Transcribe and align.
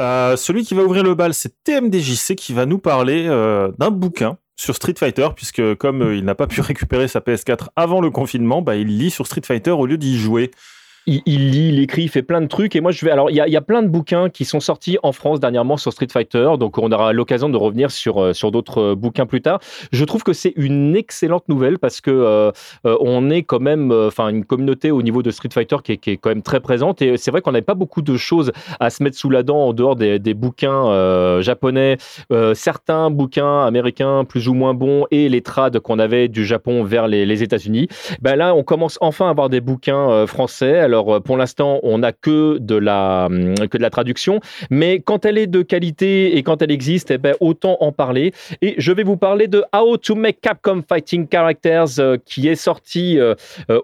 Euh, 0.00 0.36
celui 0.36 0.64
qui 0.64 0.74
va 0.74 0.82
ouvrir 0.82 1.02
le 1.02 1.14
bal, 1.14 1.34
c'est 1.34 1.62
TMDJC 1.64 2.34
qui 2.36 2.52
va 2.52 2.66
nous 2.66 2.78
parler 2.78 3.26
euh, 3.28 3.70
d'un 3.78 3.90
bouquin 3.90 4.38
sur 4.56 4.74
Street 4.74 4.94
Fighter, 4.96 5.28
puisque 5.34 5.74
comme 5.76 6.02
euh, 6.02 6.16
il 6.16 6.24
n'a 6.24 6.34
pas 6.34 6.46
pu 6.46 6.60
récupérer 6.62 7.08
sa 7.08 7.20
PS4 7.20 7.68
avant 7.76 8.00
le 8.00 8.10
confinement, 8.10 8.62
bah, 8.62 8.76
il 8.76 8.98
lit 8.98 9.10
sur 9.10 9.26
Street 9.26 9.42
Fighter 9.44 9.70
au 9.70 9.86
lieu 9.86 9.98
d'y 9.98 10.18
jouer 10.18 10.50
il, 11.06 11.50
lit, 11.50 11.68
il 11.70 11.80
écrit, 11.80 12.02
il 12.02 12.08
fait 12.08 12.22
plein 12.22 12.40
de 12.40 12.46
trucs. 12.46 12.76
Et 12.76 12.80
moi, 12.80 12.92
je 12.92 13.04
vais. 13.04 13.10
Alors, 13.10 13.30
il 13.30 13.36
y 13.36 13.56
a, 13.56 13.60
plein 13.60 13.82
de 13.82 13.88
bouquins 13.88 14.28
qui 14.28 14.44
sont 14.44 14.60
sortis 14.60 14.98
en 15.02 15.12
France 15.12 15.40
dernièrement 15.40 15.76
sur 15.76 15.92
Street 15.92 16.08
Fighter. 16.10 16.50
Donc, 16.58 16.78
on 16.78 16.90
aura 16.92 17.12
l'occasion 17.12 17.48
de 17.48 17.56
revenir 17.56 17.90
sur, 17.90 18.22
euh, 18.22 18.32
sur 18.32 18.50
d'autres 18.50 18.78
euh, 18.78 18.94
bouquins 18.94 19.26
plus 19.26 19.40
tard. 19.40 19.60
Je 19.92 20.04
trouve 20.04 20.22
que 20.22 20.32
c'est 20.32 20.52
une 20.56 20.96
excellente 20.96 21.48
nouvelle 21.48 21.78
parce 21.78 22.00
que 22.00 22.10
euh, 22.10 22.50
on 22.84 23.30
est 23.30 23.42
quand 23.42 23.60
même, 23.60 23.92
enfin, 23.92 24.28
une 24.28 24.44
communauté 24.44 24.90
au 24.90 25.02
niveau 25.02 25.22
de 25.22 25.30
Street 25.30 25.48
Fighter 25.52 25.76
qui 25.82 25.92
est, 25.92 26.16
quand 26.16 26.30
même 26.30 26.42
très 26.42 26.60
présente. 26.60 27.02
Et 27.02 27.16
c'est 27.16 27.30
vrai 27.30 27.40
qu'on 27.40 27.52
n'avait 27.52 27.62
pas 27.62 27.74
beaucoup 27.74 28.02
de 28.02 28.16
choses 28.16 28.52
à 28.80 28.90
se 28.90 29.02
mettre 29.02 29.16
sous 29.16 29.30
la 29.30 29.42
dent 29.42 29.58
en 29.58 29.72
dehors 29.72 29.96
des, 29.96 30.34
bouquins 30.34 31.40
japonais, 31.40 31.98
certains 32.54 33.10
bouquins 33.10 33.64
américains 33.66 34.24
plus 34.24 34.48
ou 34.48 34.54
moins 34.54 34.74
bons 34.74 35.06
et 35.10 35.28
les 35.28 35.42
trades 35.42 35.78
qu'on 35.80 35.98
avait 35.98 36.28
du 36.28 36.44
Japon 36.44 36.84
vers 36.84 37.06
les, 37.06 37.42
États-Unis. 37.42 37.88
Ben 38.20 38.36
là, 38.36 38.54
on 38.54 38.62
commence 38.62 38.98
enfin 39.00 39.26
à 39.26 39.30
avoir 39.30 39.48
des 39.48 39.60
bouquins 39.60 40.26
français. 40.26 40.88
Euh, 40.92 41.20
pour 41.20 41.36
l'instant, 41.36 41.80
on 41.82 41.98
n'a 41.98 42.12
que 42.12 42.58
de 42.58 42.76
la 42.76 43.26
hum, 43.26 43.54
que 43.68 43.78
de 43.78 43.82
la 43.82 43.90
traduction, 43.90 44.40
mais 44.70 45.00
quand 45.00 45.24
elle 45.24 45.38
est 45.38 45.46
de 45.46 45.62
qualité 45.62 46.36
et 46.36 46.42
quand 46.42 46.62
elle 46.62 46.70
existe, 46.70 47.10
eh 47.10 47.18
ben, 47.18 47.34
autant 47.40 47.76
en 47.80 47.92
parler. 47.92 48.32
Et 48.60 48.74
je 48.78 48.92
vais 48.92 49.02
vous 49.02 49.16
parler 49.16 49.48
de 49.48 49.64
How 49.74 49.96
to 49.96 50.14
Make 50.14 50.40
Capcom 50.40 50.82
Fighting 50.86 51.26
Characters, 51.30 51.98
euh, 51.98 52.16
qui 52.24 52.48
est 52.48 52.54
sorti 52.54 53.18
euh, 53.18 53.34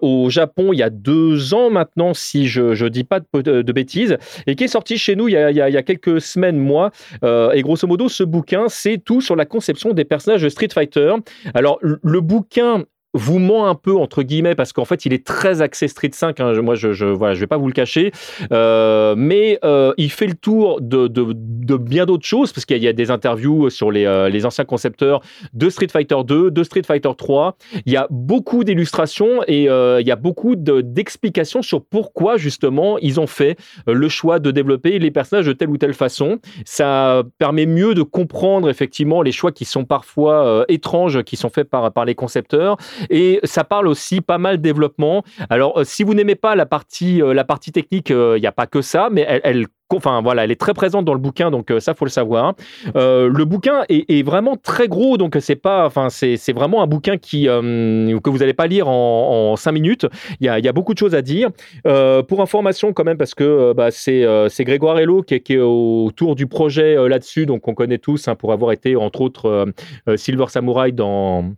au 0.01 0.29
Japon 0.29 0.73
il 0.73 0.79
y 0.79 0.83
a 0.83 0.89
deux 0.89 1.53
ans 1.53 1.69
maintenant, 1.69 2.13
si 2.13 2.47
je 2.47 2.83
ne 2.83 2.89
dis 2.89 3.03
pas 3.03 3.19
de, 3.19 3.71
bêtises, 3.71 4.17
et 4.47 4.55
qui 4.55 4.63
est 4.63 4.69
sorti 4.69 4.97
chez 4.97 5.15
nous 5.15 5.27
il 5.27 5.33
y 5.33 5.37
a, 5.37 5.51
il 5.51 5.55
y 5.55 5.77
a, 5.77 5.83
quelques 5.83 6.21
semaines, 6.21 6.57
mois. 6.57 6.91
et 7.23 7.61
grosso 7.61 7.87
modo, 7.87 8.09
ce 8.09 8.23
bouquin, 8.23 8.65
c'est 8.67 8.97
tout 8.97 9.21
sur 9.21 9.35
la 9.35 9.45
conception 9.45 9.93
des 9.93 10.05
personnages 10.05 10.41
de 10.41 10.49
Street 10.49 10.69
Fighter. 10.73 11.13
Alors, 11.53 11.79
le 11.81 12.21
bouquin 12.21 12.85
vous 13.13 13.39
ment 13.39 13.67
un 13.67 13.75
peu 13.75 13.95
entre 13.95 14.21
guillemets 14.21 14.55
parce 14.55 14.71
qu'en 14.71 14.85
fait 14.85 15.05
il 15.05 15.13
est 15.13 15.25
très 15.25 15.61
axé 15.61 15.87
Street 15.87 16.11
5 16.13 16.39
hein. 16.39 16.61
moi 16.61 16.75
je, 16.75 16.93
je 16.93 17.05
voilà 17.05 17.33
je 17.33 17.39
vais 17.39 17.47
pas 17.47 17.57
vous 17.57 17.67
le 17.67 17.73
cacher. 17.73 18.11
Euh, 18.51 19.15
mais 19.17 19.59
euh, 19.63 19.93
il 19.97 20.11
fait 20.11 20.27
le 20.27 20.35
tour 20.35 20.79
de, 20.81 21.07
de, 21.07 21.77
bien 21.77 22.05
d'autres 22.05 22.25
choses 22.25 22.51
parce 22.51 22.65
qu'il 22.65 22.83
y, 22.83 22.87
a 22.87 22.93
des 22.93 23.11
interviews 23.11 23.69
sur 23.69 23.91
les, 23.91 24.05
euh, 24.05 24.29
les, 24.29 24.45
anciens 24.45 24.65
concepteurs 24.65 25.21
de 25.53 25.69
Street 25.69 25.87
Fighter 25.91 26.17
2 26.25 26.51
de 26.51 26.63
Street 26.63 26.81
Fighter 26.85 27.09
3 27.17 27.55
il 27.85 27.93
y 27.93 27.97
a 27.97 28.07
beaucoup 28.09 28.63
d'illustrations 28.63 29.41
et 29.47 29.63
il 29.63 30.07
y 30.07 30.11
a 30.11 30.15
beaucoup 30.15 30.55
d'explications 30.55 31.61
sur 31.61 31.83
pourquoi 31.83 32.37
justement 32.37 32.97
ils 32.99 33.19
ont 33.19 33.27
fait 33.27 33.57
le 33.87 34.09
choix 34.09 34.39
de 34.39 34.51
développer 34.51 34.99
les 34.99 35.11
personnages 35.11 35.45
de 35.45 35.53
telle 35.53 35.69
ou 35.69 35.77
telle 35.77 35.93
façon. 35.93 36.39
Ça 36.65 37.23
permet 37.37 37.65
mieux 37.65 37.93
de 37.93 38.03
comprendre 38.03 38.69
effectivement 38.69 39.21
les 39.21 39.31
choix 39.31 39.51
qui 39.51 39.65
sont 39.65 39.85
parfois 39.85 40.65
étranges 40.67 41.23
qui 41.23 41.35
sont 41.35 41.49
faits 41.49 41.69
par, 41.69 41.91
par 41.91 42.05
les 42.05 42.15
concepteurs 42.15 42.77
et 43.09 43.39
ça 43.43 43.63
parle 43.63 43.87
aussi 43.87 44.21
pas 44.21 44.37
mal 44.37 44.61
développement. 44.61 45.23
Alors, 45.49 45.79
euh, 45.79 45.83
si 45.83 46.03
vous 46.03 46.13
n'aimez 46.13 46.35
pas 46.35 46.55
la 46.55 46.65
partie, 46.65 47.21
euh, 47.21 47.33
la 47.33 47.43
partie 47.43 47.71
technique, 47.71 48.11
euh, 48.11 48.37
il 48.37 48.41
n'y 48.41 48.47
a 48.47 48.51
pas 48.51 48.67
que 48.67 48.81
ça, 48.81 49.09
mais 49.11 49.25
elle, 49.43 49.67
enfin 49.91 50.21
voilà, 50.21 50.43
elle 50.43 50.51
est 50.51 50.59
très 50.59 50.73
présente 50.73 51.05
dans 51.05 51.13
le 51.13 51.19
bouquin, 51.19 51.49
donc 51.49 51.73
ça 51.79 51.95
faut 51.95 52.05
le 52.05 52.11
savoir. 52.11 52.53
le 52.93 53.43
bouquin 53.43 53.85
est, 53.89 54.23
vraiment 54.23 54.55
très 54.55 54.87
gros, 54.87 55.17
donc 55.17 55.35
c'est 55.39 55.55
pas, 55.55 55.85
enfin 55.87 56.09
c'est 56.09 56.53
vraiment 56.53 56.83
un 56.83 56.87
bouquin 56.87 57.17
qui 57.17 57.45
que 57.45 58.29
vous 58.29 58.37
n'allez 58.37 58.53
pas 58.53 58.67
lire 58.67 58.87
en, 58.87 59.55
cinq 59.55 59.71
minutes. 59.71 60.05
Il 60.41 60.45
y, 60.45 60.49
a, 60.49 60.71
beaucoup 60.73 60.93
de 60.93 60.99
choses 60.99 61.15
à 61.15 61.23
dire. 61.23 61.49
pour 61.83 62.41
information 62.41 62.93
quand 62.93 63.03
même, 63.03 63.17
parce 63.17 63.33
que 63.33 63.73
bah, 63.73 63.89
c'est 63.89 64.63
Grégoire 64.63 64.99
Hello 64.99 65.23
qui, 65.23 65.33
est 65.33 65.57
autour 65.57 66.35
du 66.35 66.45
projet 66.45 66.95
là-dessus, 67.09 67.47
donc 67.47 67.67
on 67.67 67.73
connaît 67.73 67.97
tous 67.97 68.27
hein, 68.27 68.35
pour 68.35 68.53
avoir 68.53 68.71
été 68.71 68.95
entre 68.95 69.21
autres 69.21 69.73
Silver 70.17 70.45
Samurai 70.49 70.91
dans 70.91 71.55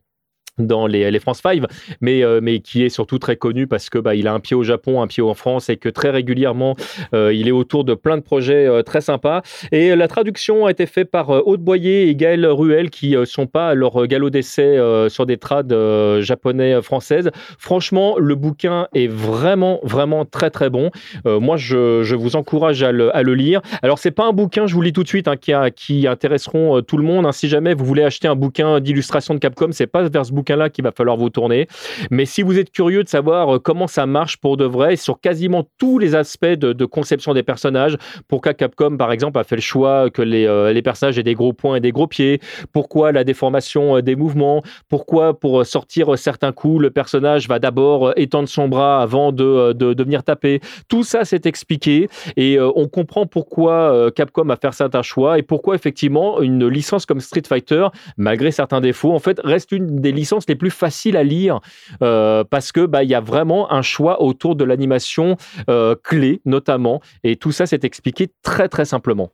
dans 0.67 0.87
les, 0.87 1.19
France 1.19 1.41
5, 1.43 1.63
mais, 2.01 2.23
euh, 2.23 2.39
mais 2.41 2.59
qui 2.59 2.83
est 2.83 2.89
surtout 2.89 3.19
très 3.19 3.35
connu 3.35 3.67
parce 3.67 3.89
que 3.89 3.99
bah, 3.99 4.15
il 4.15 4.27
a 4.27 4.33
un 4.33 4.39
pied 4.39 4.55
au 4.55 4.63
Japon, 4.63 5.01
un 5.01 5.07
pied 5.07 5.23
en 5.23 5.33
France 5.33 5.69
et 5.69 5.77
que 5.77 5.89
très 5.89 6.09
régulièrement 6.09 6.75
euh, 7.13 7.33
il 7.33 7.47
est 7.47 7.51
autour 7.51 7.83
de 7.83 7.93
plein 7.93 8.17
de 8.17 8.21
projets 8.21 8.67
euh, 8.67 8.81
très 8.83 9.01
sympas. 9.01 9.41
Et 9.71 9.95
la 9.95 10.07
traduction 10.07 10.65
a 10.65 10.71
été 10.71 10.85
faite 10.85 11.11
par 11.11 11.29
Aude 11.47 11.61
Boyer 11.61 12.09
et 12.09 12.15
Gaël 12.15 12.45
Ruel 12.45 12.89
qui 12.89 13.15
sont 13.25 13.47
pas 13.47 13.69
à 13.69 13.75
leur 13.75 14.07
galop 14.07 14.29
d'essai 14.29 14.77
sur 15.09 15.25
des 15.25 15.37
trades 15.37 15.75
japonais 16.19 16.81
françaises. 16.81 17.29
Franchement, 17.57 18.15
le 18.17 18.35
bouquin 18.35 18.87
est 18.93 19.07
vraiment 19.07 19.79
vraiment 19.83 20.25
très 20.25 20.49
très 20.49 20.69
bon. 20.69 20.91
moi, 21.25 21.57
je, 21.57 22.03
je, 22.03 22.15
vous 22.15 22.35
encourage 22.35 22.83
à 22.83 22.91
le, 22.91 23.15
à 23.15 23.23
le, 23.23 23.33
lire. 23.35 23.61
Alors 23.81 23.99
c'est 23.99 24.11
pas 24.11 24.25
un 24.25 24.33
bouquin, 24.33 24.67
je 24.67 24.73
vous 24.73 24.81
lis 24.81 24.93
tout 24.93 25.03
de 25.03 25.07
suite, 25.07 25.27
hein, 25.27 25.37
qui, 25.37 25.53
qui 25.75 26.07
intéresseront 26.07 26.81
tout 26.81 26.97
le 26.97 27.03
monde. 27.03 27.25
Hein. 27.25 27.31
Si 27.31 27.47
jamais 27.47 27.73
vous 27.73 27.85
voulez 27.85 28.03
acheter 28.03 28.27
un 28.27 28.35
bouquin 28.35 28.79
d'illustration 28.79 29.33
de 29.33 29.39
Capcom, 29.39 29.69
c'est 29.71 29.87
pas 29.87 30.03
vers 30.03 30.25
ce 30.25 30.31
bouquin 30.31 30.50
là 30.55 30.69
qu'il 30.69 30.83
va 30.83 30.91
falloir 30.91 31.17
vous 31.17 31.29
tourner. 31.29 31.67
Mais 32.09 32.25
si 32.25 32.41
vous 32.41 32.57
êtes 32.57 32.71
curieux 32.71 33.03
de 33.03 33.09
savoir 33.09 33.55
euh, 33.55 33.59
comment 33.59 33.87
ça 33.87 34.05
marche 34.05 34.37
pour 34.37 34.57
de 34.57 34.65
vrai, 34.65 34.95
sur 34.95 35.19
quasiment 35.19 35.67
tous 35.77 35.99
les 35.99 36.15
aspects 36.15 36.45
de, 36.45 36.85
conception 36.85 37.33
des 37.33 37.43
personnages, 37.43 37.97
pourquoi 38.27 38.53
Capcom, 38.53 38.97
par 38.97 39.11
exemple, 39.11 39.39
a 39.39 39.43
fait 39.43 39.55
le 39.55 39.61
choix 39.61 40.09
que 40.09 40.21
les, 40.21 40.45
euh, 40.45 40.73
les 40.73 40.81
personnages 40.81 41.17
aient 41.17 41.23
des 41.23 41.35
gros 41.35 41.53
points 41.53 41.75
et 41.75 41.79
des 41.79 41.91
gros 41.91 42.07
pieds, 42.07 42.39
pourquoi 42.73 43.11
la 43.11 43.23
déformation 43.23 43.97
euh, 43.97 44.01
des 44.01 44.15
mouvements, 44.15 44.63
pourquoi 44.89 45.39
pour 45.39 45.65
sortir 45.65 46.17
certains 46.17 46.51
coups, 46.51 46.81
le 46.81 46.91
personnage 46.91 47.47
va 47.47 47.59
d'abord 47.59 48.13
étendre 48.17 48.49
son 48.49 48.67
bras 48.67 49.01
avant 49.01 49.31
de, 49.31 49.73
de, 49.73 50.03
venir 50.03 50.23
taper. 50.23 50.59
Tout 50.87 51.03
ça, 51.03 51.25
c'est 51.25 51.45
expliqué 51.45 52.09
et 52.35 52.59
on 52.59 52.87
comprend 52.87 53.25
pourquoi 53.25 54.11
Capcom 54.15 54.49
a 54.49 54.55
fait 54.55 54.71
certains 54.73 55.01
choix 55.01 55.37
et 55.37 55.43
pourquoi 55.43 55.75
effectivement 55.75 56.41
une 56.41 56.67
licence 56.67 57.05
comme 57.05 57.19
Street 57.19 57.43
Fighter, 57.47 57.87
malgré 58.17 58.51
certains 58.51 58.81
défauts, 58.81 59.13
en 59.13 59.19
fait, 59.19 59.39
reste 59.43 59.71
une 59.71 59.99
des 59.99 60.11
licences 60.11 60.30
les 60.47 60.55
plus 60.55 60.71
faciles 60.71 61.17
à 61.17 61.23
lire 61.23 61.59
euh, 62.01 62.43
parce 62.43 62.71
que 62.71 62.85
bah 62.85 63.03
il 63.03 63.09
y 63.09 63.15
a 63.15 63.21
vraiment 63.21 63.71
un 63.71 63.81
choix 63.81 64.21
autour 64.21 64.55
de 64.55 64.63
l'animation 64.63 65.37
euh, 65.69 65.95
clé 66.01 66.41
notamment 66.45 67.01
et 67.23 67.35
tout 67.35 67.51
ça 67.51 67.65
c'est 67.65 67.83
expliqué 67.83 68.29
très 68.43 68.69
très 68.69 68.85
simplement. 68.85 69.31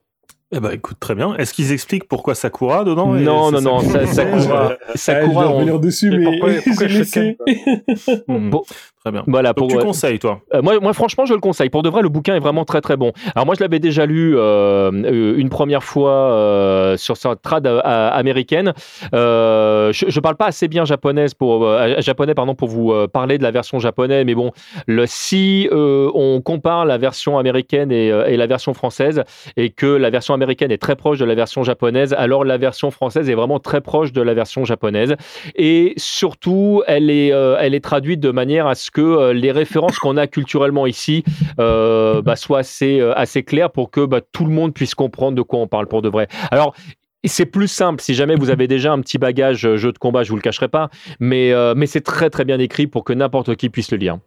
Eh 0.53 0.61
ben, 0.61 0.71
écoute, 0.71 0.95
très 0.97 1.13
bien. 1.13 1.35
Est-ce 1.35 1.53
qu'ils 1.53 1.73
expliquent 1.73 2.07
pourquoi 2.07 2.33
Sakura 2.33 2.85
dedans 2.85 3.13
Non, 3.13 3.51
non, 3.51 3.59
non, 3.59 3.79
Sakura. 3.81 4.77
Sakura, 4.95 5.49
on... 5.49 5.57
revenir 5.57 5.77
dessus, 5.77 6.09
mais, 6.09 6.23
pourquoi, 6.23 6.53
pourquoi 6.63 6.87
je 6.87 8.49
bon. 8.49 8.63
Très 9.07 9.11
bien. 9.13 9.23
Voilà, 9.25 9.53
pour, 9.53 9.67
tu 9.69 9.77
conseilles, 9.77 10.19
toi? 10.19 10.41
Euh, 10.53 10.61
moi, 10.61 10.79
moi, 10.81 10.91
franchement, 10.91 11.25
je 11.25 11.33
le 11.33 11.39
conseille. 11.39 11.69
Pour 11.69 11.81
de 11.81 11.87
vrai, 11.87 12.01
le 12.01 12.09
bouquin 12.09 12.35
est 12.35 12.39
vraiment 12.39 12.65
très, 12.65 12.81
très 12.81 12.97
bon. 12.97 13.13
Alors, 13.35 13.45
moi, 13.45 13.55
je 13.55 13.63
l'avais 13.63 13.79
déjà 13.79 14.05
lu 14.05 14.35
euh, 14.35 14.91
une 15.37 15.49
première 15.49 15.83
fois 15.83 16.11
euh, 16.11 16.97
sur 16.97 17.15
sa 17.15 17.37
trad 17.37 17.65
américaine. 17.65 18.73
je 19.13 20.15
ne 20.15 20.19
parle 20.19 20.35
pas 20.35 20.47
assez 20.47 20.67
bien 20.67 20.83
japonaise 20.83 21.33
pour, 21.33 21.65
japonais 21.99 22.33
pardon, 22.33 22.53
pour 22.53 22.67
vous 22.67 22.93
parler 23.07 23.37
de 23.37 23.43
la 23.43 23.51
version 23.51 23.79
japonaise, 23.79 24.25
mais 24.25 24.35
bon, 24.35 24.51
le, 24.87 25.05
si 25.07 25.69
on 25.71 26.41
compare 26.43 26.85
la 26.85 26.97
version 26.97 27.37
américaine 27.37 27.91
et, 27.91 28.07
et 28.07 28.35
la 28.35 28.47
version 28.47 28.73
française, 28.73 29.23
et 29.55 29.69
que 29.69 29.85
la 29.85 30.09
version 30.09 30.33
américaine 30.33 30.71
est 30.71 30.81
très 30.81 30.97
proche 30.97 31.17
de 31.17 31.25
la 31.25 31.35
version 31.35 31.63
japonaise, 31.63 32.13
alors 32.13 32.43
la 32.43 32.57
version 32.57 32.91
française 32.91 33.29
est 33.29 33.35
vraiment 33.35 33.59
très 33.59 33.79
proche 33.79 34.11
de 34.11 34.21
la 34.21 34.33
version 34.33 34.65
japonaise. 34.65 35.15
Et 35.55 35.93
surtout, 35.97 36.83
elle 36.87 37.09
est, 37.09 37.31
euh, 37.31 37.57
elle 37.59 37.73
est 37.73 37.83
traduite 37.83 38.19
de 38.19 38.31
manière 38.31 38.67
à 38.67 38.75
ce 38.75 38.91
que 38.91 38.96
euh, 39.01 39.33
les 39.33 39.51
références 39.51 39.97
qu'on 39.97 40.17
a 40.17 40.27
culturellement 40.27 40.87
ici 40.87 41.23
euh, 41.59 42.21
bah, 42.21 42.35
soient 42.35 42.59
assez, 42.59 43.01
assez 43.15 43.43
claires 43.43 43.71
pour 43.71 43.91
que 43.91 44.05
bah, 44.05 44.21
tout 44.21 44.45
le 44.45 44.51
monde 44.51 44.73
puisse 44.73 44.95
comprendre 44.95 45.35
de 45.37 45.41
quoi 45.41 45.59
on 45.59 45.67
parle 45.67 45.87
pour 45.87 46.01
de 46.01 46.09
vrai. 46.09 46.27
Alors, 46.51 46.75
c'est 47.23 47.45
plus 47.45 47.67
simple 47.67 48.01
si 48.01 48.13
jamais 48.13 48.35
vous 48.35 48.49
avez 48.49 48.67
déjà 48.67 48.93
un 48.93 49.01
petit 49.01 49.17
bagage 49.17 49.75
jeu 49.75 49.91
de 49.91 49.97
combat, 49.97 50.23
je 50.23 50.29
vous 50.29 50.37
le 50.37 50.41
cacherai 50.41 50.69
pas, 50.69 50.89
mais, 51.19 51.51
mais 51.75 51.85
c'est 51.85 51.99
très 51.99 52.29
très 52.29 52.45
bien 52.45 52.57
écrit 52.57 52.87
pour 52.87 53.03
que 53.03 53.11
n'importe 53.11 53.55
qui 53.55 53.69
puisse 53.69 53.91
le 53.91 53.97
lire. 53.97 54.19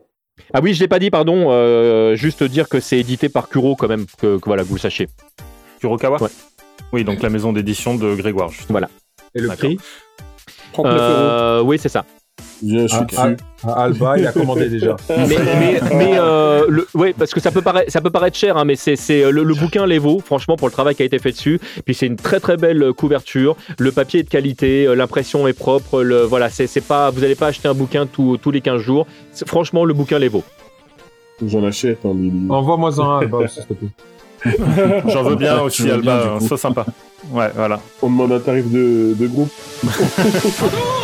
Ah 0.53 0.61
oui, 0.63 0.75
je 0.75 0.81
l'ai 0.81 0.89
pas 0.89 0.99
dit, 0.99 1.09
pardon. 1.09 2.15
juste 2.15 2.43
dire 2.43 2.69
que 2.69 2.79
c'est 2.79 2.99
édité 2.99 3.31
par 3.31 3.49
Kuro 3.49 3.75
quand 3.75 3.89
même, 3.89 4.05
que, 4.21 4.37
que 4.37 4.45
voilà, 4.45 4.65
que 4.65 4.69
vous 4.69 4.75
le 4.75 4.81
sachiez. 4.81 5.07
Kurokawa 5.81 6.19
Oui, 6.93 7.05
donc 7.05 7.23
la 7.23 7.31
maison 7.31 7.53
d'édition 7.55 7.95
de 7.95 8.15
Grégoire. 8.15 8.51
Voilà. 8.69 8.91
Et 9.35 9.41
le 9.41 9.49
prix? 9.49 9.79
39 10.73 11.01
euh, 11.01 11.59
euros. 11.59 11.69
Oui, 11.69 11.79
c'est 11.79 11.89
ça. 11.89 12.05
Je 12.67 12.87
suis 12.87 12.99
ah, 13.63 13.85
Alba, 13.85 14.19
il 14.19 14.27
a 14.27 14.33
commandé 14.33 14.69
déjà. 14.71 14.97
mais, 15.09 15.37
mais, 15.95 16.13
euh, 16.19 16.65
le, 16.69 16.87
ouais, 16.95 17.15
parce 17.17 17.33
que 17.33 17.41
ça 17.41 17.51
peut 17.51 17.63
paraître, 17.63 17.91
ça 17.91 18.01
peut 18.01 18.11
paraître 18.11 18.37
cher, 18.37 18.57
hein, 18.57 18.65
mais 18.65 18.77
c'est, 18.77 18.97
c'est 18.97 19.31
le, 19.31 19.55
bouquin 19.55 19.87
les 19.87 19.99
vaut, 19.99 20.21
franchement, 20.21 20.57
pour 20.57 20.69
le 20.69 20.73
travail 20.73 20.95
qui 20.95 21.03
a 21.03 21.07
été 21.07 21.19
fait 21.19 21.33
dessus. 21.33 21.61
Puis 21.85 21.95
c'est 21.95 22.07
une 22.07 22.17
très 22.17 22.41
très 22.41 22.57
belle 22.57 22.93
couverture. 22.93 23.57
Le 23.79 23.93
papier 23.93 24.21
est 24.21 24.23
de 24.25 24.29
qualité, 24.29 24.87
euh, 24.87 24.95
l'impression 24.95 25.47
est 25.47 25.53
propre. 25.53 26.03
Le, 26.03 26.23
voilà, 26.23 26.49
c'est, 26.49 26.67
c'est 26.67 26.81
pas, 26.81 27.11
vous 27.11 27.21
n'allez 27.21 27.35
pas 27.35 27.49
acheter 27.49 27.69
un 27.69 27.75
bouquin 27.75 28.07
tous 28.07 28.51
les 28.51 28.61
15 28.61 28.81
jours. 28.81 29.07
franchement, 29.47 29.85
le 29.85 29.95
bouquin 29.95 30.19
les 30.19 30.29
vaut. 30.29 30.45
J'en 31.47 31.65
achète 31.65 32.05
en 32.05 32.17
Envoie-moi 32.51 33.01
un, 33.01 33.19
Alba, 33.21 33.49
s'il 33.49 33.65
te 33.65 33.73
plaît. 33.73 33.89
J'en 35.09 35.23
veux 35.23 35.37
bien 35.37 35.61
aussi, 35.61 35.91
Alba, 35.91 36.39
c'est 36.41 36.57
sympa. 36.57 36.87
Ouais, 37.31 37.51
voilà. 37.55 37.81
On 38.03 38.09
demande 38.09 38.33
un 38.33 38.41
tarif 38.41 38.71
de, 38.71 39.15
de 39.19 39.27
groupe. 39.27 39.51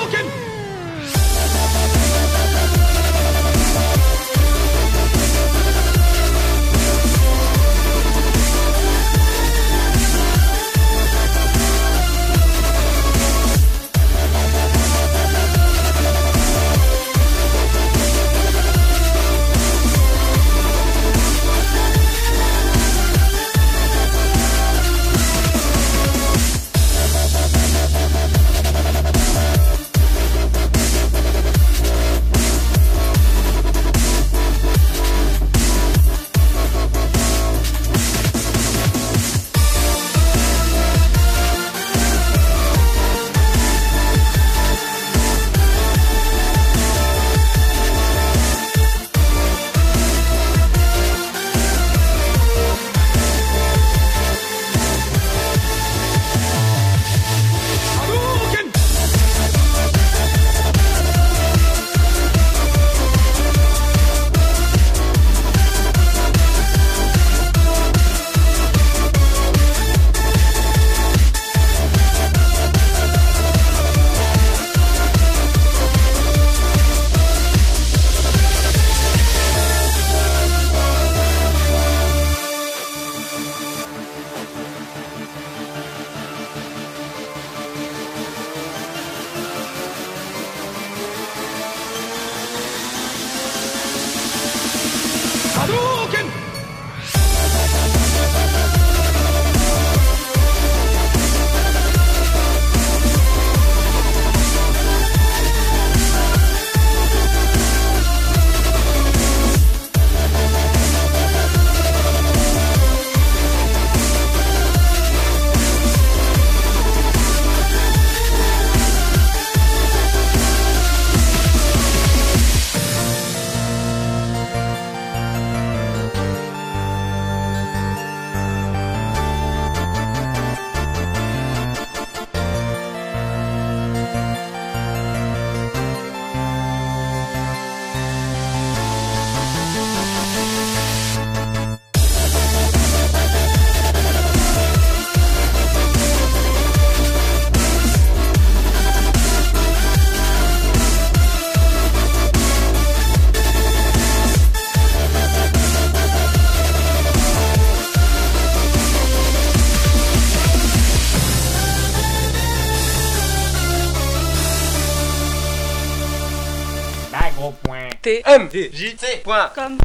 tmdjc.com 168.07 169.79